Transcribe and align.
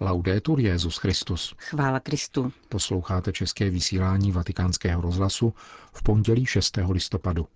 Laudetur 0.00 0.60
Jezus 0.60 0.96
Christus. 0.96 1.54
Chvála 1.58 2.00
Kristu. 2.00 2.52
Posloucháte 2.68 3.32
české 3.32 3.70
vysílání 3.70 4.32
Vatikánského 4.32 5.00
rozhlasu 5.02 5.54
v 5.92 6.02
pondělí 6.02 6.46
6. 6.46 6.78
listopadu. 6.90 7.46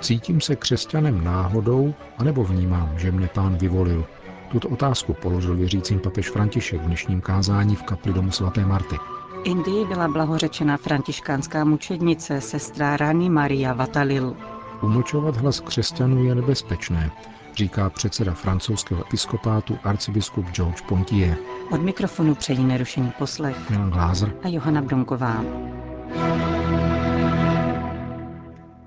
Cítím 0.00 0.40
se 0.40 0.56
křesťanem 0.56 1.24
náhodou, 1.24 1.94
anebo 2.18 2.44
vnímám, 2.44 2.98
že 2.98 3.12
mne 3.12 3.28
pán 3.28 3.56
vyvolil? 3.56 4.06
Tuto 4.50 4.68
otázku 4.68 5.14
položil 5.14 5.56
věřícím 5.56 6.00
papež 6.00 6.30
František 6.30 6.80
v 6.80 6.86
dnešním 6.86 7.20
kázání 7.20 7.76
v 7.76 7.82
kapli 7.82 8.12
domu 8.12 8.30
svaté 8.30 8.66
Marty. 8.66 8.96
Indii 9.44 9.84
byla 9.86 10.08
blahořečena 10.08 10.76
františkánská 10.76 11.64
mučednice 11.64 12.40
sestra 12.40 12.96
Rani 12.96 13.30
Maria 13.30 13.72
Vatalil. 13.72 14.36
Umlčovat 14.82 15.36
hlas 15.36 15.60
křesťanů 15.60 16.24
je 16.24 16.34
nebezpečné, 16.34 17.10
říká 17.56 17.90
předseda 17.90 18.32
francouzského 18.34 19.06
episkopátu 19.06 19.78
arcibiskup 19.84 20.46
George 20.46 20.80
Pontier. 20.80 21.36
Od 21.70 21.82
mikrofonu 21.82 22.34
přejí 22.34 22.64
nerušený 22.64 23.12
poslech 23.18 23.70
Milan 23.70 23.90
Glázer 23.90 24.36
a 24.42 24.48
Johana 24.48 24.82
Bronková. 24.82 25.44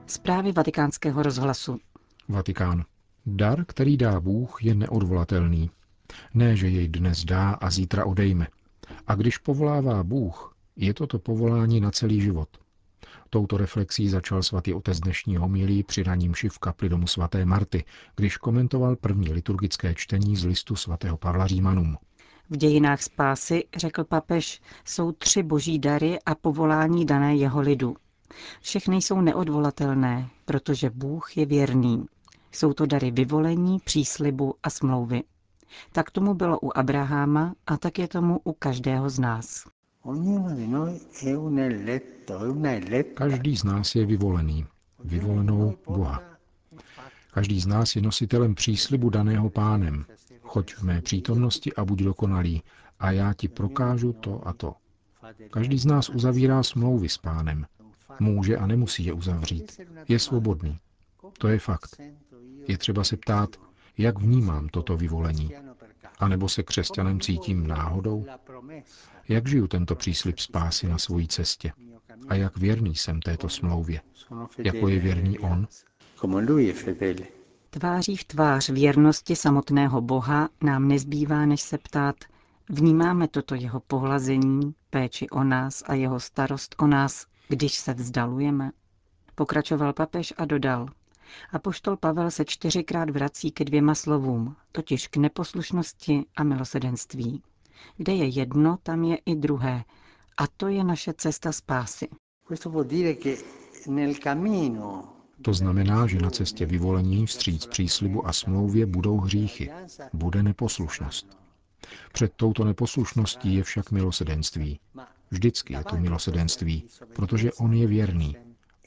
Zprávy 0.08 0.52
vatikánského 0.52 1.24
rozhlasu. 1.24 1.80
Vatikán. 2.30 2.84
Dar, 3.26 3.66
který 3.66 3.98
dá 3.98 4.20
Bůh, 4.20 4.64
je 4.64 4.76
neodvolatelný. 4.76 5.72
Ne, 6.34 6.56
že 6.56 6.68
jej 6.68 6.88
dnes 6.88 7.26
dá 7.26 7.50
a 7.50 7.70
zítra 7.70 8.06
odejme. 8.06 8.48
A 9.08 9.16
když 9.16 9.38
povolává 9.38 10.04
Bůh, 10.04 10.56
je 10.76 10.94
toto 10.94 11.20
povolání 11.20 11.80
na 11.82 11.92
celý 11.92 12.22
život. 12.22 12.50
Touto 13.30 13.58
reflexí 13.58 14.10
začal 14.10 14.44
svatý 14.44 14.74
otec 14.74 15.00
dnešní 15.00 15.38
homilí 15.38 15.84
při 15.84 16.04
raním 16.04 16.34
v 16.50 16.60
kapli 16.60 16.90
domu 16.90 17.08
svaté 17.08 17.46
Marty, 17.46 17.86
když 18.16 18.38
komentoval 18.38 18.96
první 18.96 19.34
liturgické 19.34 19.96
čtení 19.96 20.36
z 20.36 20.46
listu 20.46 20.76
svatého 20.76 21.18
Pavla 21.18 21.48
Římanům. 21.48 21.98
V 22.50 22.58
dějinách 22.58 23.02
spásy, 23.02 23.64
řekl 23.78 24.04
papež, 24.04 24.62
jsou 24.86 25.12
tři 25.12 25.44
boží 25.44 25.80
dary 25.80 26.20
a 26.26 26.36
povolání 26.36 27.06
dané 27.06 27.36
jeho 27.36 27.62
lidu. 27.62 27.96
Všechny 28.62 28.96
jsou 28.96 29.22
neodvolatelné, 29.22 30.30
protože 30.46 30.90
Bůh 30.90 31.38
je 31.38 31.46
věrný. 31.46 32.06
Jsou 32.52 32.74
to 32.74 32.86
dary 32.86 33.12
vyvolení, 33.12 33.80
příslibu 33.80 34.56
a 34.64 34.70
smlouvy. 34.70 35.24
Tak 35.92 36.12
tomu 36.12 36.34
bylo 36.34 36.60
u 36.60 36.78
Abraháma 36.78 37.56
a 37.68 37.78
tak 37.78 38.00
je 38.00 38.08
tomu 38.08 38.40
u 38.44 38.54
každého 38.54 39.10
z 39.10 39.20
nás. 39.20 39.64
Každý 43.14 43.58
z 43.58 43.64
nás 43.64 43.96
je 43.96 44.06
vyvolený, 44.06 44.66
vyvolenou 45.04 45.78
Boha. 45.88 46.22
Každý 47.34 47.62
z 47.62 47.66
nás 47.66 47.96
je 47.96 48.02
nositelem 48.02 48.56
příslibu 48.56 49.10
daného 49.10 49.50
pánem. 49.50 50.06
Choď 50.42 50.74
v 50.74 50.84
mé 50.84 51.02
přítomnosti 51.02 51.74
a 51.74 51.86
buď 51.86 52.00
dokonalý 52.00 52.64
a 53.00 53.12
já 53.12 53.34
ti 53.34 53.48
prokážu 53.48 54.14
to 54.14 54.48
a 54.48 54.54
to. 54.54 54.74
Každý 55.50 55.80
z 55.80 55.86
nás 55.86 56.10
uzavírá 56.10 56.64
smlouvy 56.64 57.10
s 57.10 57.18
pánem. 57.18 57.66
Může 58.20 58.58
a 58.58 58.68
nemusí 58.68 59.06
je 59.06 59.14
uzavřít. 59.14 59.82
Je 60.08 60.20
svobodný. 60.20 60.80
To 61.38 61.48
je 61.48 61.60
fakt. 61.60 62.02
Je 62.68 62.78
třeba 62.78 63.04
se 63.04 63.18
ptát, 63.18 63.50
jak 63.98 64.20
vnímám 64.20 64.70
toto 64.70 64.98
vyvolení? 64.98 65.52
A 66.20 66.28
nebo 66.28 66.50
se 66.50 66.64
křesťanem 66.64 67.20
cítím 67.20 67.68
náhodou? 67.68 68.26
Jak 69.28 69.48
žiju 69.48 69.68
tento 69.68 69.96
příslip 69.96 70.40
spásy 70.40 70.88
na 70.88 70.98
svojí 70.98 71.28
cestě? 71.28 71.72
A 72.28 72.36
jak 72.36 72.58
věrný 72.58 72.96
jsem 72.96 73.22
této 73.22 73.50
smlouvě? 73.50 74.02
Jako 74.58 74.88
je 74.88 75.00
věrný 75.00 75.40
on? 75.40 75.68
Tváří 77.70 78.16
v 78.16 78.24
tvář 78.24 78.70
věrnosti 78.70 79.36
samotného 79.36 80.02
Boha 80.02 80.50
nám 80.64 80.88
nezbývá, 80.88 81.46
než 81.46 81.62
se 81.62 81.78
ptát, 81.78 82.16
vnímáme 82.70 83.28
toto 83.28 83.56
jeho 83.56 83.80
pohlazení, 83.80 84.76
péči 84.90 85.30
o 85.30 85.44
nás 85.44 85.84
a 85.88 85.94
jeho 85.94 86.20
starost 86.20 86.76
o 86.80 86.88
nás, 86.88 87.26
když 87.48 87.76
se 87.76 87.94
vzdalujeme? 87.94 88.72
Pokračoval 89.36 89.94
papež 89.94 90.34
a 90.38 90.46
dodal, 90.46 90.88
a 91.52 91.60
poštol 91.60 91.98
Pavel 91.98 92.32
se 92.32 92.46
čtyřikrát 92.46 93.10
vrací 93.10 93.52
ke 93.52 93.66
dvěma 93.66 93.96
slovům, 93.96 94.56
totiž 94.72 95.08
k 95.08 95.18
neposlušnosti 95.18 96.26
a 96.38 96.44
milosedenství. 96.44 97.42
Kde 97.98 98.14
je 98.14 98.28
jedno, 98.28 98.78
tam 98.84 99.04
je 99.04 99.18
i 99.26 99.36
druhé. 99.36 99.84
A 100.38 100.48
to 100.48 100.68
je 100.68 100.84
naše 100.84 101.14
cesta 101.14 101.52
spásy. 101.52 102.08
To 105.42 105.54
znamená, 105.54 106.08
že 106.08 106.20
na 106.20 106.30
cestě 106.30 106.66
vyvolení 106.66 107.26
vstříc 107.26 107.66
příslibu 107.66 108.28
a 108.28 108.34
smlouvě 108.34 108.86
budou 108.86 109.18
hříchy, 109.18 109.72
bude 110.14 110.44
neposlušnost. 110.44 111.38
Před 112.14 112.34
touto 112.36 112.64
neposlušností 112.64 113.56
je 113.56 113.64
však 113.64 113.92
milosedenství. 113.92 114.80
Vždycky 115.32 115.74
je 115.74 115.84
to 115.84 115.98
milosedenství, 115.98 116.84
protože 117.16 117.54
on 117.54 117.74
je 117.74 117.88
věrný. 117.88 118.36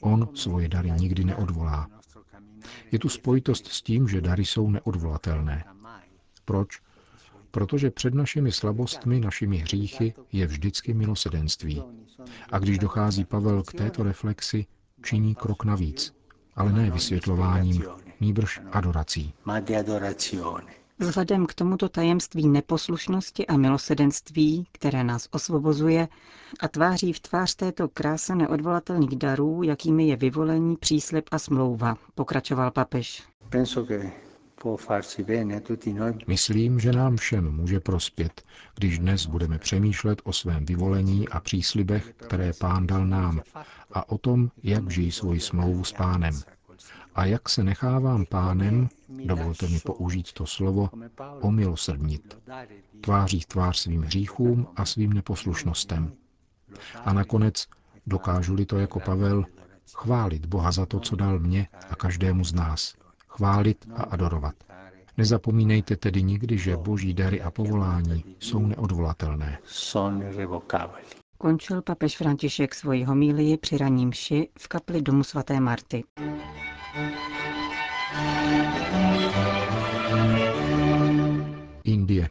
On 0.01 0.29
svoje 0.33 0.67
dary 0.69 0.91
nikdy 0.91 1.23
neodvolá. 1.23 1.87
Je 2.91 2.99
tu 2.99 3.09
spojitost 3.09 3.67
s 3.67 3.81
tím, 3.81 4.07
že 4.07 4.21
dary 4.21 4.45
jsou 4.45 4.69
neodvolatelné. 4.69 5.63
Proč? 6.45 6.79
Protože 7.51 7.91
před 7.91 8.13
našimi 8.13 8.51
slabostmi, 8.51 9.19
našimi 9.19 9.57
hříchy 9.57 10.13
je 10.31 10.47
vždycky 10.47 10.93
milosedenství. 10.93 11.83
A 12.51 12.59
když 12.59 12.79
dochází 12.79 13.25
Pavel 13.25 13.63
k 13.63 13.73
této 13.73 14.03
reflexi, 14.03 14.65
činí 15.03 15.35
krok 15.35 15.63
navíc, 15.63 16.15
ale 16.55 16.73
ne 16.73 16.91
vysvětlováním, 16.91 17.83
nýbrž 18.19 18.59
adorací. 18.71 19.33
Vzhledem 21.01 21.45
k 21.45 21.53
tomuto 21.53 21.89
tajemství 21.89 22.47
neposlušnosti 22.47 23.47
a 23.47 23.57
milosedenství, 23.57 24.67
které 24.71 25.03
nás 25.03 25.27
osvobozuje 25.31 26.07
a 26.59 26.67
tváří 26.67 27.13
v 27.13 27.19
tvář 27.19 27.55
této 27.55 27.87
kráse 27.89 28.35
neodvolatelných 28.35 29.15
darů, 29.15 29.63
jakými 29.63 30.07
je 30.07 30.15
vyvolení, 30.15 30.75
příslip 30.77 31.25
a 31.31 31.39
smlouva, 31.39 31.95
pokračoval 32.15 32.71
papež. 32.71 33.23
Myslím, 36.27 36.79
že 36.79 36.91
nám 36.91 37.17
všem 37.17 37.51
může 37.51 37.79
prospět, 37.79 38.41
když 38.75 38.99
dnes 38.99 39.25
budeme 39.25 39.59
přemýšlet 39.59 40.21
o 40.23 40.33
svém 40.33 40.65
vyvolení 40.65 41.29
a 41.29 41.39
příslibech, 41.39 42.13
které 42.17 42.51
pán 42.59 42.87
dal 42.87 43.07
nám, 43.07 43.41
a 43.93 44.09
o 44.09 44.17
tom, 44.17 44.49
jak 44.63 44.89
žijí 44.89 45.11
svoji 45.11 45.39
smlouvu 45.39 45.83
s 45.83 45.91
pánem 45.91 46.33
a 47.15 47.25
jak 47.25 47.49
se 47.49 47.63
nechávám 47.63 48.25
pánem, 48.25 48.89
dovolte 49.25 49.67
mi 49.67 49.79
použít 49.79 50.33
to 50.33 50.45
slovo, 50.45 50.89
omilosrdnit, 51.41 52.37
tváří 53.01 53.39
v 53.39 53.45
tvář 53.45 53.77
svým 53.77 54.01
hříchům 54.01 54.67
a 54.75 54.85
svým 54.85 55.13
neposlušnostem. 55.13 56.13
A 57.05 57.13
nakonec, 57.13 57.67
dokážu-li 58.07 58.65
to 58.65 58.77
jako 58.77 58.99
Pavel, 58.99 59.45
chválit 59.95 60.45
Boha 60.45 60.71
za 60.71 60.85
to, 60.85 60.99
co 60.99 61.15
dal 61.15 61.39
mě 61.39 61.67
a 61.89 61.95
každému 61.95 62.43
z 62.43 62.53
nás. 62.53 62.93
Chválit 63.27 63.85
a 63.95 64.03
adorovat. 64.03 64.55
Nezapomínejte 65.17 65.95
tedy 65.95 66.23
nikdy, 66.23 66.57
že 66.57 66.77
boží 66.77 67.13
dary 67.13 67.41
a 67.41 67.51
povolání 67.51 68.23
jsou 68.39 68.59
neodvolatelné. 68.65 69.59
Končil 71.37 71.81
papež 71.81 72.17
František 72.17 72.75
svoji 72.75 73.03
homílii 73.03 73.57
při 73.57 73.77
raním 73.77 74.09
mši 74.09 74.49
v 74.59 74.67
kapli 74.67 75.01
domu 75.01 75.23
svaté 75.23 75.59
Marty. 75.59 76.03
Indie. 81.83 82.29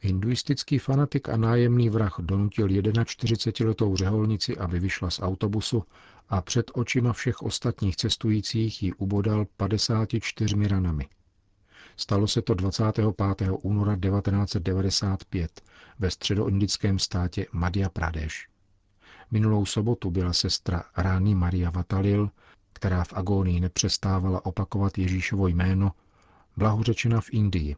Hinduistický 0.00 0.78
fanatik 0.78 1.28
a 1.28 1.36
nájemný 1.36 1.90
vrah 1.90 2.14
donutil 2.18 2.66
41-letou 2.66 3.96
řeholnici, 3.96 4.56
aby 4.56 4.80
vyšla 4.80 5.10
z 5.10 5.20
autobusu 5.20 5.84
a 6.28 6.42
před 6.42 6.70
očima 6.74 7.12
všech 7.12 7.42
ostatních 7.42 7.96
cestujících 7.96 8.82
ji 8.82 8.92
ubodal 8.92 9.46
54 9.56 10.68
ranami. 10.68 11.08
Stalo 11.96 12.28
se 12.28 12.42
to 12.42 12.54
25. 12.54 13.06
února 13.62 13.96
1995 13.96 15.62
ve 15.98 16.10
středoindickém 16.10 16.98
státě 16.98 17.46
Madhya 17.52 17.88
Pradesh. 17.88 18.36
Minulou 19.30 19.66
sobotu 19.66 20.10
byla 20.10 20.32
sestra 20.32 20.84
Rány 20.96 21.34
Maria 21.34 21.70
Vatalil 21.70 22.30
která 22.76 23.04
v 23.04 23.12
agónii 23.12 23.60
nepřestávala 23.60 24.46
opakovat 24.46 24.98
Ježíšovo 24.98 25.48
jméno, 25.48 25.92
blahořečena 26.56 27.20
v 27.20 27.28
Indii, 27.30 27.76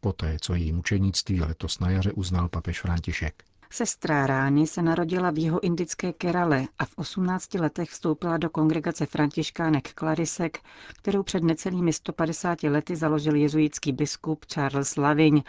poté 0.00 0.36
co 0.40 0.54
její 0.54 0.72
mučenictví 0.72 1.40
letos 1.40 1.80
na 1.80 1.90
jaře 1.90 2.12
uznal 2.12 2.48
papež 2.48 2.80
František. 2.80 3.44
Sestra 3.70 4.26
Rány 4.26 4.66
se 4.66 4.82
narodila 4.82 5.30
v 5.30 5.38
jeho 5.38 5.60
indické 5.60 6.12
Kerale 6.12 6.66
a 6.78 6.84
v 6.84 6.90
18 6.96 7.54
letech 7.54 7.90
vstoupila 7.90 8.36
do 8.36 8.50
kongregace 8.50 9.06
františkánek 9.06 9.92
Klarisek, 9.94 10.58
kterou 10.88 11.22
před 11.22 11.42
necelými 11.42 11.92
150 11.92 12.62
lety 12.62 12.96
založil 12.96 13.34
jezuitský 13.34 13.92
biskup 13.92 14.44
Charles 14.44 14.96
Lavigne 14.96 15.42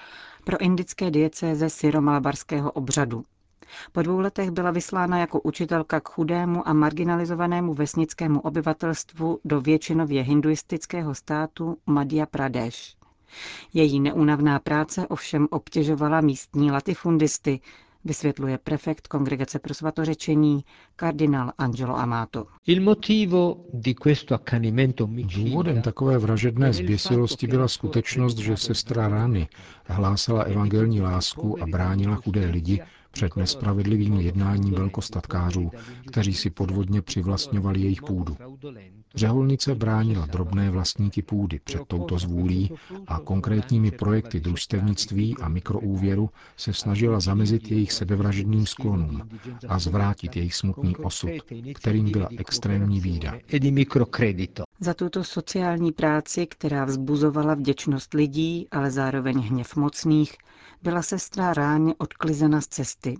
pro 0.43 0.57
indické 0.61 1.11
diecéze 1.11 1.69
syromalabarského 1.69 2.71
obřadu. 2.71 3.23
Po 3.91 4.01
dvou 4.01 4.19
letech 4.19 4.51
byla 4.51 4.71
vyslána 4.71 5.17
jako 5.17 5.41
učitelka 5.41 5.99
k 5.99 6.09
chudému 6.09 6.67
a 6.67 6.73
marginalizovanému 6.73 7.73
vesnickému 7.73 8.39
obyvatelstvu 8.39 9.39
do 9.45 9.61
většinově 9.61 10.23
hinduistického 10.23 11.15
státu 11.15 11.77
Madhya 11.85 12.25
Pradesh. 12.25 12.97
Její 13.73 13.99
neúnavná 13.99 14.59
práce 14.59 15.07
ovšem 15.07 15.47
obtěžovala 15.51 16.21
místní 16.21 16.71
latifundisty, 16.71 17.59
vysvětluje 18.05 18.57
prefekt 18.57 19.07
Kongregace 19.07 19.59
pro 19.59 19.73
svatořečení 19.73 20.65
kardinál 20.95 21.51
Angelo 21.57 21.97
Amato. 21.97 22.45
Důvodem 25.35 25.81
takové 25.81 26.17
vražedné 26.17 26.73
zběsilosti 26.73 27.47
byla 27.47 27.67
skutečnost, 27.67 28.37
že 28.37 28.57
sestra 28.57 29.07
Rany 29.07 29.47
hlásala 29.85 30.43
evangelní 30.43 31.01
lásku 31.01 31.63
a 31.63 31.65
bránila 31.65 32.15
chudé 32.15 32.45
lidi 32.45 32.81
před 33.17 33.35
nespravedlivým 33.35 34.13
jednáním 34.13 34.73
velkostatkářů, 34.73 35.71
kteří 36.07 36.33
si 36.33 36.49
podvodně 36.49 37.01
přivlastňovali 37.01 37.79
jejich 37.81 38.01
půdu. 38.01 38.37
Řeholnice 39.15 39.75
bránila 39.75 40.25
drobné 40.25 40.69
vlastníky 40.71 41.21
půdy 41.21 41.59
před 41.63 41.81
touto 41.87 42.19
zvůlí 42.19 42.71
a 43.07 43.19
konkrétními 43.19 43.91
projekty 43.91 44.39
družstevnictví 44.39 45.35
a 45.41 45.47
mikroúvěru 45.49 46.29
se 46.57 46.73
snažila 46.73 47.19
zamezit 47.19 47.71
jejich 47.71 47.91
sebevražedným 47.91 48.65
sklonům 48.65 49.21
a 49.67 49.79
zvrátit 49.79 50.35
jejich 50.35 50.55
smutný 50.55 50.95
osud, 50.97 51.29
kterým 51.73 52.11
byla 52.11 52.29
extrémní 52.37 53.01
bída. 53.01 53.33
Za 54.79 54.93
tuto 54.93 55.23
sociální 55.23 55.91
práci, 55.91 56.47
která 56.47 56.85
vzbuzovala 56.85 57.53
vděčnost 57.53 58.13
lidí, 58.13 58.67
ale 58.71 58.91
zároveň 58.91 59.39
hněv 59.39 59.75
mocných, 59.75 60.37
byla 60.83 61.01
sestra 61.01 61.53
ráně 61.53 61.93
odklizena 61.97 62.61
z 62.61 62.67
cesty. 62.67 63.17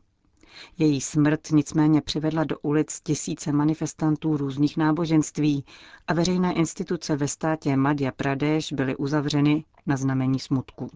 Její 0.77 1.01
smrt 1.01 1.51
nicméně 1.51 2.01
přivedla 2.01 2.43
do 2.43 2.59
ulic 2.59 2.99
tisíce 3.03 3.51
manifestantů 3.51 4.37
různých 4.37 4.77
náboženství 4.77 5.65
a 6.07 6.13
veřejné 6.13 6.53
instituce 6.53 7.15
ve 7.15 7.27
státě 7.27 7.75
Madhya 7.75 8.11
Pradesh 8.11 8.73
byly 8.73 8.95
uzavřeny 8.95 9.65
na 9.85 9.97
znamení 9.97 10.39
smutku. 10.39 10.89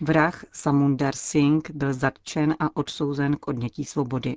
Vrah 0.00 0.44
Samundar 0.52 1.16
Singh 1.16 1.70
byl 1.70 1.94
zatčen 1.94 2.54
a 2.58 2.76
odsouzen 2.76 3.36
k 3.36 3.48
odnětí 3.48 3.84
svobody. 3.84 4.36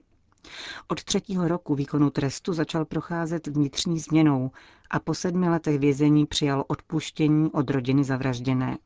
Od 0.88 1.04
třetího 1.04 1.48
roku 1.48 1.76
výkonu 1.76 2.10
trestu 2.10 2.54
začal 2.54 2.86
procházet 2.86 3.48
vnitřní 3.48 4.00
změnou 4.00 4.52
a 4.90 5.00
po 5.00 5.14
sedmi 5.14 5.50
letech 5.50 5.80
vězení 5.80 6.26
přijal 6.26 6.64
odpuštění 6.68 7.52
od 7.52 7.70
rodiny 7.70 8.04
zavražděné. 8.04 8.78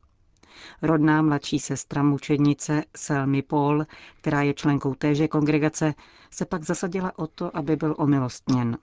Rodná 0.82 1.22
mladší 1.22 1.58
sestra 1.58 2.02
mučednice 2.02 2.84
Selmy 2.96 3.42
Paul, 3.42 3.86
která 4.20 4.42
je 4.42 4.54
členkou 4.54 4.94
téže 4.94 5.28
kongregace, 5.28 5.94
se 6.30 6.44
pak 6.44 6.64
zasadila 6.64 7.18
o 7.18 7.26
to, 7.26 7.56
aby 7.56 7.76
byl 7.76 7.94
omilostněn. 7.98 8.78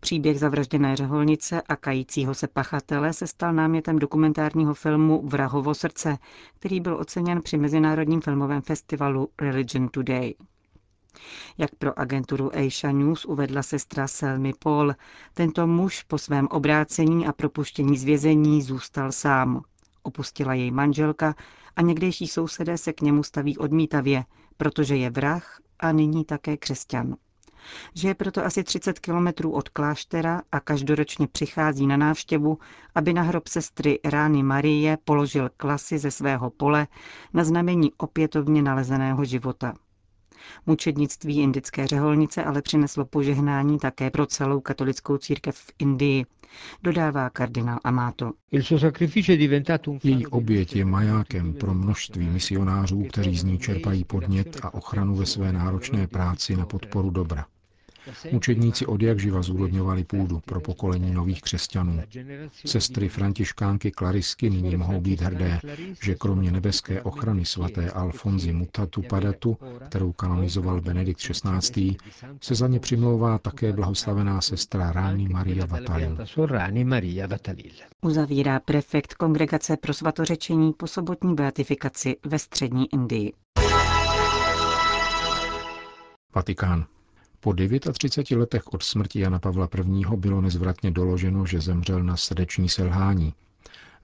Příběh 0.00 0.38
zavražděné 0.38 0.96
řeholnice 0.96 1.62
a 1.62 1.76
kajícího 1.76 2.34
se 2.34 2.48
pachatele 2.48 3.12
se 3.12 3.26
stal 3.26 3.52
námětem 3.52 3.98
dokumentárního 3.98 4.74
filmu 4.74 5.22
Vrahovo 5.28 5.74
srdce, 5.74 6.18
který 6.58 6.80
byl 6.80 6.96
oceněn 6.96 7.42
při 7.42 7.56
Mezinárodním 7.58 8.20
filmovém 8.20 8.62
festivalu 8.62 9.28
Religion 9.40 9.88
Today. 9.88 10.34
Jak 11.58 11.74
pro 11.74 11.98
agenturu 11.98 12.56
Asia 12.56 12.92
News 12.92 13.24
uvedla 13.24 13.62
sestra 13.62 14.08
Selmy 14.08 14.52
Paul, 14.58 14.94
tento 15.34 15.66
muž 15.66 16.02
po 16.02 16.18
svém 16.18 16.48
obrácení 16.50 17.26
a 17.26 17.32
propuštění 17.32 17.98
z 17.98 18.04
vězení 18.04 18.62
zůstal 18.62 19.12
sám. 19.12 19.62
Opustila 20.02 20.54
jej 20.54 20.70
manželka 20.70 21.34
a 21.76 21.82
někdejší 21.82 22.26
sousedé 22.26 22.78
se 22.78 22.92
k 22.92 23.00
němu 23.00 23.22
staví 23.22 23.58
odmítavě, 23.58 24.24
protože 24.56 24.96
je 24.96 25.10
vrah 25.10 25.60
a 25.80 25.92
nyní 25.92 26.24
také 26.24 26.56
křesťan. 26.56 27.16
Žije 27.94 28.14
proto 28.14 28.44
asi 28.44 28.64
30 28.64 28.98
kilometrů 28.98 29.52
od 29.52 29.68
kláštera 29.68 30.42
a 30.52 30.60
každoročně 30.60 31.26
přichází 31.26 31.86
na 31.86 31.96
návštěvu, 31.96 32.58
aby 32.94 33.12
na 33.12 33.22
hrob 33.22 33.48
sestry 33.48 34.00
Rány 34.04 34.42
Marie 34.42 34.98
položil 35.04 35.50
klasy 35.56 35.98
ze 35.98 36.10
svého 36.10 36.50
pole 36.50 36.86
na 37.32 37.44
znamení 37.44 37.92
opětovně 37.96 38.62
nalezeného 38.62 39.24
života. 39.24 39.74
Mučednictví 40.66 41.40
indické 41.40 41.86
řeholnice 41.86 42.44
ale 42.44 42.62
přineslo 42.62 43.04
požehnání 43.04 43.78
také 43.78 44.10
pro 44.10 44.26
celou 44.26 44.60
katolickou 44.60 45.16
církev 45.18 45.56
v 45.56 45.72
Indii, 45.78 46.24
dodává 46.82 47.30
kardinál 47.30 47.78
Amato. 47.84 48.32
Její 50.02 50.26
oběť 50.26 50.76
je 50.76 50.84
majákem 50.84 51.54
pro 51.54 51.74
množství 51.74 52.28
misionářů, 52.28 53.04
kteří 53.04 53.38
z 53.38 53.44
ní 53.44 53.58
čerpají 53.58 54.04
podnět 54.04 54.60
a 54.62 54.74
ochranu 54.74 55.14
ve 55.14 55.26
své 55.26 55.52
náročné 55.52 56.06
práci 56.06 56.56
na 56.56 56.66
podporu 56.66 57.10
dobra. 57.10 57.46
Učedníci 58.30 58.86
od 58.86 59.02
jak 59.02 59.18
živa 59.18 59.42
zúrodňovali 59.42 60.04
půdu 60.04 60.40
pro 60.40 60.60
pokolení 60.60 61.12
nových 61.12 61.40
křesťanů. 61.40 62.02
Sestry 62.66 63.08
františkánky 63.08 63.90
Klarisky 63.90 64.50
nyní 64.50 64.76
mohou 64.76 65.00
být 65.00 65.20
hrdé, 65.20 65.60
že 66.02 66.14
kromě 66.14 66.52
nebeské 66.52 67.02
ochrany 67.02 67.44
svaté 67.44 67.90
Alfonzy 67.90 68.52
Mutatu 68.52 69.02
Padatu, 69.02 69.58
kterou 69.88 70.12
kanonizoval 70.12 70.80
Benedikt 70.80 71.20
XVI., 71.20 71.96
se 72.40 72.54
za 72.54 72.68
ně 72.68 72.80
přimlouvá 72.80 73.38
také 73.38 73.72
blahoslavená 73.72 74.40
sestra 74.40 74.92
Rány 74.92 75.28
Maria 75.28 75.66
Vatalil. 75.66 76.18
Uzavírá 78.00 78.60
prefekt 78.60 79.14
Kongregace 79.14 79.76
pro 79.76 79.94
svatořečení 79.94 80.72
po 80.72 80.86
sobotní 80.86 81.34
beatifikaci 81.34 82.16
ve 82.26 82.38
střední 82.38 82.94
Indii. 82.94 83.32
Vatikán. 86.34 86.86
Po 87.44 87.54
39 87.92 88.40
letech 88.40 88.72
od 88.72 88.82
smrti 88.82 89.20
Jana 89.20 89.38
Pavla 89.38 89.68
I. 89.74 90.16
bylo 90.16 90.40
nezvratně 90.40 90.90
doloženo, 90.90 91.46
že 91.46 91.60
zemřel 91.60 92.02
na 92.02 92.16
srdeční 92.16 92.68
selhání. 92.68 93.34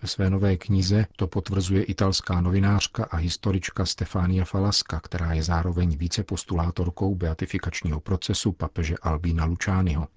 Ve 0.03 0.09
své 0.09 0.31
nové 0.31 0.57
knize 0.57 1.07
to 1.17 1.27
potvrzuje 1.27 1.83
italská 1.83 2.41
novinářka 2.41 3.05
a 3.05 3.17
historička 3.17 3.87
Stefania 3.87 4.45
Falaska, 4.45 5.01
která 5.01 5.33
je 5.33 5.43
zároveň 5.43 5.97
vícepostulátorkou 5.97 7.15
beatifikačního 7.15 8.01
procesu 8.01 8.53
papeže 8.53 8.95
Albína 9.03 9.45
Lučányho. 9.45 10.09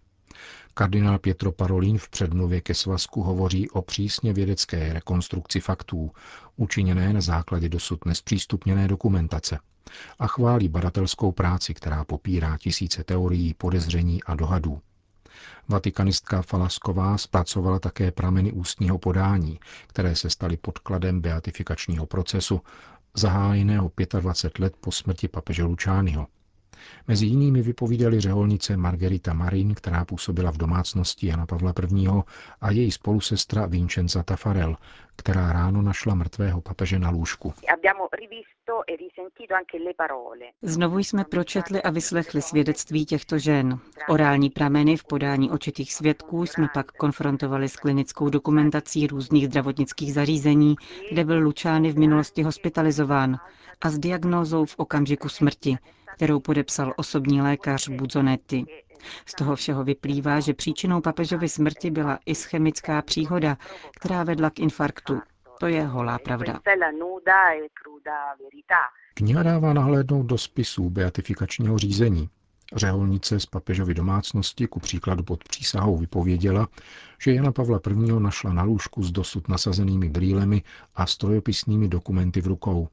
Kardinál 0.74 1.20
Pietro 1.20 1.52
Parolin 1.52 1.98
v 1.98 2.10
předmluvě 2.10 2.62
ke 2.62 2.74
svazku 2.74 3.22
hovoří 3.22 3.70
o 3.70 3.82
přísně 3.82 4.34
vědecké 4.34 4.94
rekonstrukci 4.94 5.60
faktů, 5.60 6.12
učiněné 6.56 7.14
na 7.14 7.22
základě 7.22 7.70
dosud 7.70 8.06
nespřístupněné 8.06 8.88
dokumentace– 8.88 9.60
a 10.20 10.28
chválí 10.28 10.68
badatelskou 10.68 11.32
práci, 11.32 11.74
která 11.74 12.04
popírá 12.06 12.58
tisíce 12.58 13.04
teorií, 13.04 13.54
podezření 13.54 14.24
a 14.24 14.36
dohadů. 14.36 14.82
Vatikanistka 15.68 16.42
Falasková 16.42 17.18
zpracovala 17.18 17.80
také 17.80 18.12
prameny 18.12 18.52
ústního 18.52 18.98
podání, 18.98 19.60
které 19.88 20.16
se 20.16 20.30
staly 20.30 20.58
podkladem 20.58 21.22
beatifikačního 21.22 22.06
procesu, 22.06 22.62
zahájeného 23.14 23.92
25 24.20 24.60
let 24.64 24.74
po 24.82 24.92
smrti 24.92 25.28
papeže 25.28 25.64
Lučányho. 25.64 26.28
Mezi 27.08 27.26
jinými 27.26 27.62
vypovídali 27.62 28.20
řeholnice 28.20 28.78
Margarita 28.78 29.34
Marin, 29.34 29.76
která 29.76 30.06
působila 30.06 30.52
v 30.52 30.58
domácnosti 30.58 31.28
Jana 31.28 31.46
Pavla 31.46 31.74
I. 31.98 32.08
a 32.62 32.72
její 32.72 32.92
spolusestra 32.92 33.66
Vincenza 33.66 34.24
Tafarel, 34.24 34.76
která 35.16 35.54
ráno 35.54 35.82
našla 35.82 36.16
mrtvého 36.16 36.62
papeže 36.62 37.00
na 37.00 37.10
lůžku. 37.10 37.54
E 37.68 37.76
Znovu 40.62 41.00
jsme 41.00 41.24
pročetli 41.24 41.82
a 41.82 41.90
vyslechli 41.90 42.42
svědectví 42.42 43.06
těchto 43.06 43.38
žen. 43.38 43.80
Orální 44.10 44.50
prameny 44.50 44.98
v 44.98 45.04
podání 45.04 45.52
očitých 45.52 45.94
svědků 45.94 46.46
jsme 46.46 46.68
pak 46.74 46.92
konfrontovali 46.92 47.70
s 47.70 47.76
klinickou 47.76 48.30
dokumentací 48.30 49.08
různých 49.08 49.46
zdravotnických 49.46 50.14
zařízení, 50.14 50.76
kde 51.12 51.26
byl 51.26 51.40
Lučány 51.40 51.92
v 51.92 52.00
minulosti 52.00 52.44
hospitalizován 52.44 53.38
a 53.82 53.90
s 53.90 54.00
diagnózou 54.00 54.66
v 54.66 54.76
okamžiku 54.78 55.30
smrti, 55.30 55.78
kterou 56.14 56.40
podepsal 56.40 56.94
osobní 56.98 57.42
lékař 57.42 57.90
Budzonetti. 57.90 58.66
Z 59.26 59.36
toho 59.36 59.56
všeho 59.56 59.84
vyplývá, 59.84 60.40
že 60.40 60.54
příčinou 60.54 61.02
papežovy 61.02 61.50
smrti 61.50 61.92
byla 61.92 62.20
ischemická 62.26 63.02
příhoda, 63.02 63.58
která 63.96 64.24
vedla 64.24 64.50
k 64.50 64.60
infarktu. 64.60 65.20
To 65.60 65.68
je 65.68 65.86
holá 65.86 66.20
pravda. 66.20 66.60
Kniha 69.14 69.44
dává 69.44 69.74
nahlédnout 69.74 70.24
do 70.26 70.38
spisů 70.38 70.90
beatifikačního 70.90 71.78
řízení. 71.78 72.30
Řeholnice 72.76 73.40
z 73.40 73.46
papežovy 73.46 73.94
domácnosti 73.94 74.68
ku 74.68 74.80
příkladu 74.80 75.24
pod 75.24 75.44
přísahou 75.44 75.98
vypověděla, 75.98 76.68
že 77.22 77.34
Jana 77.34 77.52
Pavla 77.52 77.80
I. 77.90 78.20
našla 78.20 78.54
na 78.54 78.64
lůžku 78.64 79.04
s 79.04 79.12
dosud 79.12 79.50
nasazenými 79.50 80.10
brýlemi 80.10 80.64
a 80.96 81.06
strojopisnými 81.06 81.88
dokumenty 81.88 82.42
v 82.42 82.48
rukou. 82.48 82.88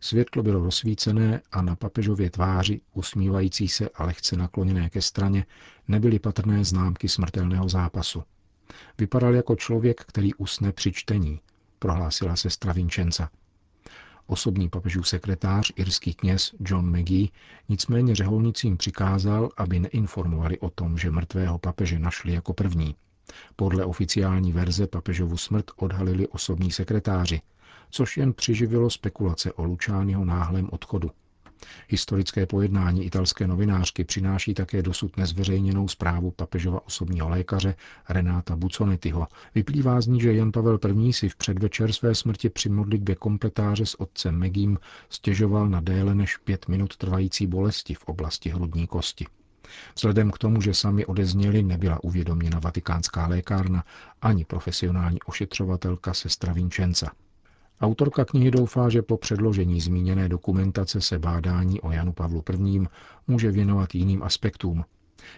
Světlo 0.00 0.42
bylo 0.42 0.64
rozsvícené 0.64 1.40
a 1.52 1.62
na 1.62 1.76
papežově 1.76 2.30
tváři, 2.30 2.80
usmívající 2.94 3.68
se 3.68 3.88
a 3.88 4.04
lehce 4.04 4.36
nakloněné 4.36 4.90
ke 4.90 5.02
straně, 5.02 5.46
nebyly 5.88 6.18
patrné 6.18 6.64
známky 6.64 7.08
smrtelného 7.08 7.68
zápasu. 7.68 8.22
Vypadal 8.98 9.34
jako 9.34 9.56
člověk, 9.56 10.00
který 10.00 10.34
usne 10.34 10.72
při 10.72 10.92
čtení, 10.92 11.40
prohlásila 11.78 12.36
sestra 12.36 12.72
Vincenza. 12.72 13.28
Osobní 14.26 14.68
papežův 14.68 15.08
sekretář, 15.08 15.72
irský 15.76 16.14
kněz 16.14 16.54
John 16.60 16.98
McGee, 16.98 17.28
nicméně 17.68 18.14
řeholnicím 18.14 18.76
přikázal, 18.76 19.50
aby 19.56 19.80
neinformovali 19.80 20.58
o 20.58 20.70
tom, 20.70 20.98
že 20.98 21.10
mrtvého 21.10 21.58
papeže 21.58 21.98
našli 21.98 22.32
jako 22.32 22.52
první. 22.52 22.96
Podle 23.56 23.84
oficiální 23.84 24.52
verze 24.52 24.86
papežovu 24.86 25.36
smrt 25.36 25.70
odhalili 25.76 26.28
osobní 26.28 26.70
sekretáři, 26.70 27.40
což 27.92 28.16
jen 28.16 28.32
přiživilo 28.32 28.90
spekulace 28.90 29.52
o 29.52 29.64
Lučányho 29.64 30.24
náhlém 30.24 30.68
odchodu. 30.72 31.10
Historické 31.88 32.46
pojednání 32.46 33.04
italské 33.04 33.46
novinářky 33.46 34.04
přináší 34.04 34.54
také 34.54 34.82
dosud 34.82 35.16
nezveřejněnou 35.16 35.88
zprávu 35.88 36.30
papežova 36.30 36.86
osobního 36.86 37.28
lékaře 37.28 37.74
Renáta 38.08 38.56
Buconetiho. 38.56 39.26
Vyplývá 39.54 40.00
z 40.00 40.06
ní, 40.06 40.20
že 40.20 40.34
Jan 40.34 40.52
Pavel 40.52 40.78
I. 41.04 41.12
si 41.12 41.28
v 41.28 41.36
předvečer 41.36 41.92
své 41.92 42.14
smrti 42.14 42.50
při 42.50 42.68
modlitbě 42.68 43.14
kompletáře 43.14 43.86
s 43.86 44.00
otcem 44.00 44.38
Megím 44.38 44.78
stěžoval 45.08 45.68
na 45.68 45.80
déle 45.80 46.14
než 46.14 46.36
pět 46.36 46.68
minut 46.68 46.96
trvající 46.96 47.46
bolesti 47.46 47.94
v 47.94 48.04
oblasti 48.04 48.50
hrudní 48.50 48.86
kosti. 48.86 49.26
Vzhledem 49.96 50.30
k 50.30 50.38
tomu, 50.38 50.60
že 50.60 50.74
sami 50.74 51.06
odezněli, 51.06 51.62
nebyla 51.62 52.04
uvědoměna 52.04 52.58
vatikánská 52.58 53.26
lékárna 53.26 53.84
ani 54.22 54.44
profesionální 54.44 55.22
ošetřovatelka 55.22 56.14
sestra 56.14 56.52
Vincenza. 56.52 57.06
Autorka 57.82 58.24
knihy 58.24 58.50
doufá, 58.50 58.88
že 58.88 59.02
po 59.02 59.16
předložení 59.16 59.80
zmíněné 59.80 60.28
dokumentace 60.28 61.00
se 61.00 61.18
bádání 61.18 61.80
o 61.80 61.90
Janu 61.90 62.12
Pavlu 62.12 62.44
I. 62.66 62.80
může 63.26 63.50
věnovat 63.50 63.94
jiným 63.94 64.22
aspektům. 64.22 64.84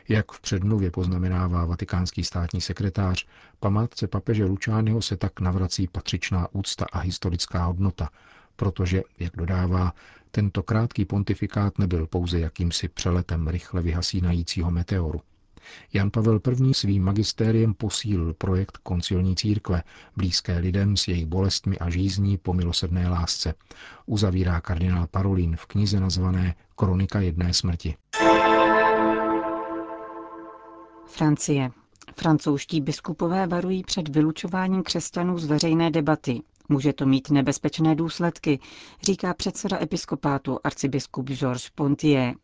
Jak 0.09 0.33
v 0.33 0.41
předmluvě 0.41 0.91
poznamenává 0.91 1.65
vatikánský 1.65 2.25
státní 2.25 2.61
sekretář, 2.61 3.27
památce 3.61 4.07
papeže 4.07 4.45
Lučányho 4.45 5.03
se 5.03 5.17
tak 5.17 5.41
navrací 5.41 5.89
patřičná 5.89 6.49
úcta 6.53 6.87
a 6.93 6.99
historická 6.99 7.65
hodnota, 7.65 8.09
protože, 8.57 9.03
jak 9.19 9.37
dodává, 9.37 9.93
tento 10.31 10.63
krátký 10.63 11.05
pontifikát 11.05 11.79
nebyl 11.79 12.07
pouze 12.07 12.41
jakýmsi 12.41 12.89
přeletem 12.89 13.49
rychle 13.49 13.83
vyhasínajícího 13.83 14.71
meteoru. 14.71 15.21
Jan 15.93 16.11
Pavel 16.11 16.41
I. 16.69 16.75
svým 16.75 17.03
magistériem 17.05 17.75
posílil 17.75 18.35
projekt 18.35 18.79
koncilní 18.83 19.37
církve, 19.37 19.83
blízké 20.17 20.59
lidem 20.59 20.97
s 20.97 21.09
jejich 21.09 21.27
bolestmi 21.27 21.79
a 21.79 21.91
žízní 21.91 22.39
po 22.39 22.53
milosrdné 22.53 23.09
lásce. 23.09 23.55
Uzavírá 24.07 24.61
kardinál 24.61 25.07
Parolin 25.07 25.57
v 25.57 25.67
knize 25.67 26.01
nazvané 26.01 26.55
Kronika 26.77 27.21
jedné 27.21 27.55
smrti. 27.55 27.95
Francie. 31.07 31.71
Francouzští 32.17 32.81
biskupové 32.81 33.47
varují 33.47 33.83
před 33.85 34.09
vylučováním 34.09 34.83
křesťanů 34.83 35.39
z 35.39 35.45
veřejné 35.45 35.91
debaty. 35.91 36.43
Může 36.69 36.93
to 36.93 37.07
mít 37.07 37.31
nebezpečné 37.31 37.95
důsledky, 37.95 38.59
říká 39.03 39.35
předseda 39.35 39.83
episkopátu 39.83 40.59
arcibiskup 40.65 41.31
Georges 41.31 41.71
Pontier. 41.75 42.35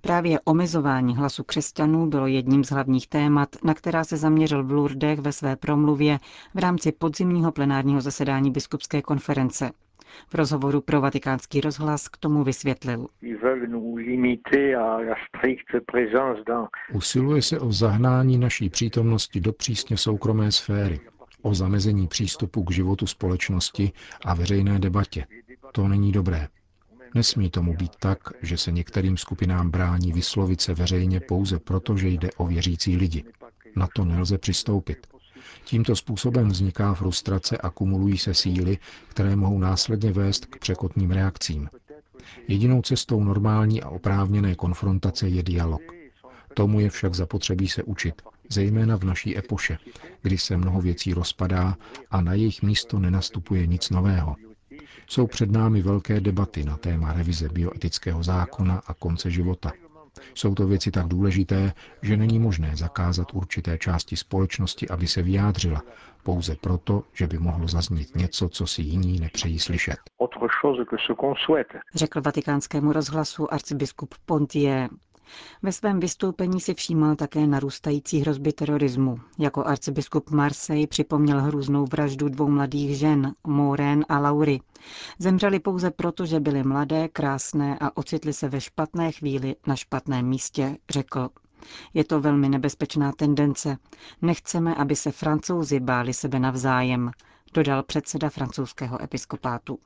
Právě 0.00 0.40
omezování 0.44 1.16
hlasu 1.16 1.44
křesťanů 1.44 2.06
bylo 2.06 2.26
jedním 2.26 2.64
z 2.64 2.70
hlavních 2.70 3.06
témat, 3.06 3.48
na 3.64 3.74
která 3.74 4.04
se 4.04 4.16
zaměřil 4.16 4.64
v 4.64 4.72
Lourdech 4.72 5.20
ve 5.20 5.32
své 5.32 5.56
promluvě 5.56 6.18
v 6.54 6.58
rámci 6.58 6.92
podzimního 6.92 7.52
plenárního 7.52 8.00
zasedání 8.00 8.50
biskupské 8.50 9.02
konference. 9.02 9.70
V 10.28 10.34
rozhovoru 10.34 10.80
pro 10.80 11.00
vatikánský 11.00 11.60
rozhlas 11.60 12.08
k 12.08 12.16
tomu 12.16 12.44
vysvětlil. 12.44 13.06
Usiluje 16.92 17.42
se 17.42 17.60
o 17.60 17.72
zahnání 17.72 18.38
naší 18.38 18.70
přítomnosti 18.70 19.40
do 19.40 19.52
přísně 19.52 19.96
soukromé 19.96 20.52
sféry, 20.52 21.00
o 21.42 21.54
zamezení 21.54 22.08
přístupu 22.08 22.64
k 22.64 22.70
životu 22.70 23.06
společnosti 23.06 23.92
a 24.24 24.34
veřejné 24.34 24.78
debatě. 24.78 25.26
To 25.72 25.88
není 25.88 26.12
dobré. 26.12 26.48
Nesmí 27.14 27.50
tomu 27.50 27.76
být 27.76 27.96
tak, 27.96 28.18
že 28.42 28.56
se 28.56 28.72
některým 28.72 29.16
skupinám 29.16 29.70
brání 29.70 30.12
vyslovit 30.12 30.60
se 30.60 30.74
veřejně 30.74 31.20
pouze 31.20 31.58
proto, 31.58 31.96
že 31.96 32.08
jde 32.08 32.30
o 32.36 32.46
věřící 32.46 32.96
lidi. 32.96 33.24
Na 33.76 33.88
to 33.94 34.04
nelze 34.04 34.38
přistoupit. 34.38 35.06
Tímto 35.64 35.96
způsobem 35.96 36.48
vzniká 36.48 36.94
frustrace 36.94 37.58
a 37.58 37.70
kumulují 37.70 38.18
se 38.18 38.34
síly, 38.34 38.78
které 39.08 39.36
mohou 39.36 39.58
následně 39.58 40.12
vést 40.12 40.46
k 40.46 40.58
překotným 40.58 41.10
reakcím. 41.10 41.68
Jedinou 42.48 42.82
cestou 42.82 43.24
normální 43.24 43.82
a 43.82 43.88
oprávněné 43.88 44.54
konfrontace 44.54 45.28
je 45.28 45.42
dialog. 45.42 45.82
Tomu 46.54 46.80
je 46.80 46.90
však 46.90 47.14
zapotřebí 47.14 47.68
se 47.68 47.82
učit, 47.82 48.22
zejména 48.50 48.96
v 48.96 49.04
naší 49.04 49.38
epoše, 49.38 49.78
kdy 50.22 50.38
se 50.38 50.56
mnoho 50.56 50.80
věcí 50.80 51.14
rozpadá 51.14 51.76
a 52.10 52.20
na 52.20 52.34
jejich 52.34 52.62
místo 52.62 52.98
nenastupuje 52.98 53.66
nic 53.66 53.90
nového. 53.90 54.36
Jsou 55.06 55.26
před 55.26 55.50
námi 55.50 55.82
velké 55.82 56.20
debaty 56.20 56.64
na 56.64 56.76
téma 56.76 57.12
revize 57.12 57.48
bioetického 57.48 58.22
zákona 58.22 58.82
a 58.86 58.94
konce 58.94 59.30
života. 59.30 59.72
Jsou 60.34 60.54
to 60.54 60.66
věci 60.66 60.90
tak 60.90 61.06
důležité, 61.06 61.72
že 62.02 62.16
není 62.16 62.38
možné 62.38 62.76
zakázat 62.76 63.34
určité 63.34 63.78
části 63.78 64.16
společnosti, 64.16 64.88
aby 64.88 65.06
se 65.06 65.22
vyjádřila, 65.22 65.82
pouze 66.22 66.56
proto, 66.60 67.02
že 67.12 67.26
by 67.26 67.38
mohlo 67.38 67.68
zaznít 67.68 68.16
něco, 68.16 68.48
co 68.48 68.66
si 68.66 68.82
jiní 68.82 69.20
nepřejí 69.20 69.58
slyšet. 69.58 69.96
Řekl 71.94 72.20
vatikánskému 72.20 72.92
rozhlasu 72.92 73.52
arcibiskup 73.52 74.14
Pontier. 74.26 74.88
Ve 75.62 75.72
svém 75.72 76.00
vystoupení 76.00 76.60
si 76.60 76.74
všímal 76.74 77.16
také 77.16 77.46
narůstající 77.46 78.20
hrozby 78.20 78.52
terorismu. 78.52 79.16
Jako 79.38 79.64
arcibiskup 79.64 80.30
Marseille 80.30 80.86
připomněl 80.86 81.40
hrůznou 81.40 81.84
vraždu 81.84 82.28
dvou 82.28 82.48
mladých 82.48 82.98
žen, 82.98 83.34
Maureen 83.46 84.04
a 84.08 84.18
Laury. 84.18 84.60
Zemřeli 85.18 85.60
pouze 85.60 85.90
proto, 85.90 86.26
že 86.26 86.40
byly 86.40 86.62
mladé, 86.62 87.08
krásné 87.08 87.78
a 87.80 87.96
ocitli 87.96 88.32
se 88.32 88.48
ve 88.48 88.60
špatné 88.60 89.12
chvíli 89.12 89.56
na 89.66 89.76
špatném 89.76 90.26
místě, 90.26 90.76
řekl. 90.90 91.28
Je 91.94 92.04
to 92.04 92.20
velmi 92.20 92.48
nebezpečná 92.48 93.12
tendence. 93.12 93.76
Nechceme, 94.22 94.74
aby 94.74 94.96
se 94.96 95.12
francouzi 95.12 95.80
báli 95.80 96.14
sebe 96.14 96.38
navzájem, 96.38 97.10
dodal 97.54 97.82
předseda 97.82 98.30
francouzského 98.30 99.02
episkopátu. 99.02 99.78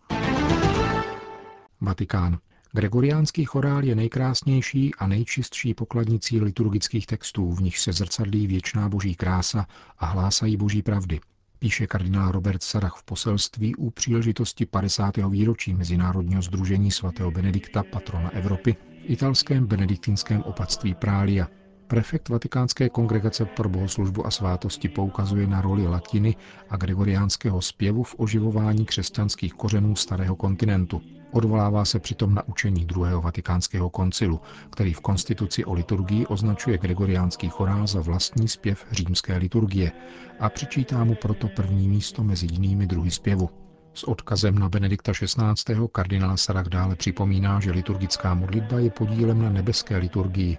Vatikán. 1.81 2.39
Gregoriánský 2.73 3.45
chorál 3.45 3.85
je 3.85 3.95
nejkrásnější 3.95 4.95
a 4.95 5.07
nejčistší 5.07 5.75
pokladnicí 5.75 6.41
liturgických 6.41 7.07
textů, 7.07 7.53
v 7.53 7.61
nich 7.61 7.79
se 7.79 7.93
zrcadlí 7.93 8.47
věčná 8.47 8.89
boží 8.89 9.15
krása 9.15 9.67
a 9.99 10.07
hlásají 10.07 10.57
boží 10.57 10.83
pravdy, 10.83 11.21
píše 11.59 11.87
kardinál 11.87 12.33
Robert 12.33 12.63
Sarach 12.63 12.97
v 12.97 13.03
poselství 13.03 13.75
u 13.75 13.91
příležitosti 13.91 14.67
50. 14.67 15.17
výročí 15.17 15.75
Mezinárodního 15.75 16.43
združení 16.43 16.91
svatého 16.91 17.31
Benedikta, 17.31 17.83
patrona 17.83 18.31
Evropy, 18.31 18.77
italském 19.03 19.67
benediktinském 19.67 20.43
opatství 20.43 20.95
Prália. 20.95 21.49
Prefekt 21.89 22.29
Vatikánské 22.29 22.89
kongregace 22.89 23.45
pro 23.45 23.69
bohoslužbu 23.69 24.27
a 24.27 24.31
svátosti 24.31 24.89
poukazuje 24.89 25.47
na 25.47 25.61
roli 25.61 25.87
latiny 25.87 26.37
a 26.71 26.77
gregoriánského 26.77 27.63
zpěvu 27.63 28.03
v 28.03 28.15
oživování 28.19 28.85
křesťanských 28.87 29.55
kořenů 29.55 29.97
starého 29.97 30.37
kontinentu. 30.37 31.03
Odvolává 31.31 31.85
se 31.85 31.99
přitom 31.99 32.35
na 32.35 32.49
učení 32.49 32.85
druhého 32.85 33.23
vatikánského 33.23 33.91
koncilu, 33.91 34.41
který 34.71 34.93
v 34.93 35.01
konstituci 35.01 35.65
o 35.65 35.73
liturgii 35.73 36.27
označuje 36.27 36.79
gregoriánský 36.79 37.49
chorál 37.49 37.87
za 37.87 38.01
vlastní 38.01 38.49
zpěv 38.49 38.87
římské 38.91 39.37
liturgie 39.37 39.93
a 40.41 40.49
přičítá 40.49 41.05
mu 41.05 41.15
proto 41.15 41.49
první 41.49 41.89
místo 41.89 42.25
mezi 42.25 42.47
jinými 42.51 42.87
druhy 42.87 43.11
zpěvu. 43.11 43.68
S 43.99 44.05
odkazem 44.05 44.59
na 44.59 44.69
Benedikta 44.69 45.13
XVI. 45.13 45.89
kardinál 45.93 46.37
Sarach 46.37 46.67
dále 46.67 46.97
připomíná, 46.97 47.61
že 47.61 47.71
liturgická 47.71 48.35
modlitba 48.35 48.79
je 48.79 48.91
podílem 48.91 49.43
na 49.43 49.51
nebeské 49.51 49.97
liturgii, 49.97 50.59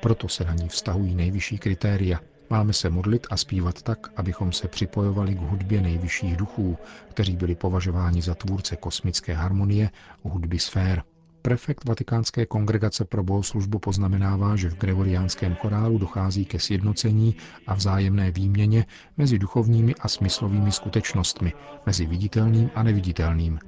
proto 0.00 0.28
se 0.28 0.44
na 0.44 0.54
ní 0.54 0.68
vztahují 0.68 1.14
nejvyšší 1.14 1.58
kritéria. 1.58 2.20
Máme 2.50 2.72
se 2.72 2.90
modlit 2.90 3.26
a 3.30 3.36
zpívat 3.36 3.82
tak, 3.82 3.98
abychom 4.16 4.52
se 4.52 4.68
připojovali 4.68 5.34
k 5.34 5.38
hudbě 5.38 5.80
nejvyšších 5.80 6.36
duchů, 6.36 6.78
kteří 7.08 7.36
byli 7.36 7.54
považováni 7.54 8.22
za 8.22 8.34
tvůrce 8.34 8.76
kosmické 8.76 9.34
harmonie, 9.34 9.90
hudby 10.22 10.58
sfér. 10.58 11.02
Prefekt 11.42 11.84
Vatikánské 11.84 12.46
kongregace 12.46 13.04
pro 13.04 13.24
bohoslužbu 13.24 13.78
poznamenává, 13.78 14.56
že 14.56 14.70
v 14.70 14.78
gregoriánském 14.78 15.54
chorálu 15.54 15.98
dochází 15.98 16.44
ke 16.44 16.58
sjednocení 16.58 17.36
a 17.66 17.74
vzájemné 17.74 18.30
výměně 18.30 18.86
mezi 19.16 19.38
duchovními 19.38 19.94
a 19.94 20.08
smyslovými 20.08 20.72
skutečnostmi, 20.72 21.52
mezi 21.86 22.06
viditelným 22.06 22.70
a 22.74 22.82
neviditelným. 22.82 23.58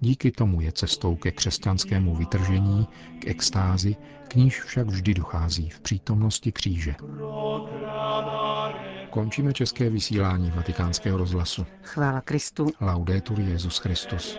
Díky 0.00 0.30
tomu 0.30 0.60
je 0.60 0.72
cestou 0.72 1.16
ke 1.16 1.30
křesťanskému 1.30 2.16
vytržení, 2.16 2.88
k 3.18 3.26
extázi, 3.26 3.96
k 4.28 4.34
níž 4.34 4.62
však 4.62 4.86
vždy 4.86 5.14
dochází 5.14 5.70
v 5.70 5.80
přítomnosti 5.80 6.52
kříže. 6.52 6.94
Končíme 9.10 9.52
české 9.52 9.90
vysílání 9.90 10.50
vatikánského 10.50 11.18
rozhlasu. 11.18 11.66
Chvála 11.82 12.20
Kristu. 12.20 12.66
Laudetur 12.80 13.40
Jezus 13.40 13.78
Christus. 13.78 14.38